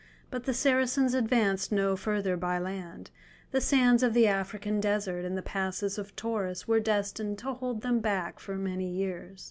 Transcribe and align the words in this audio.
But 0.31 0.45
the 0.45 0.53
Saracens 0.55 1.13
advanced 1.13 1.71
no 1.71 1.95
further 1.95 2.35
by 2.35 2.57
land; 2.57 3.11
the 3.51 3.61
sands 3.61 4.01
of 4.01 4.15
the 4.15 4.25
African 4.27 4.79
desert 4.79 5.23
and 5.25 5.37
the 5.37 5.43
passes 5.43 5.99
of 5.99 6.15
Taurus 6.15 6.67
were 6.67 6.79
destined 6.79 7.37
to 7.37 7.53
hold 7.53 7.81
them 7.81 7.99
back 7.99 8.39
for 8.39 8.55
many 8.55 8.89
years. 8.89 9.39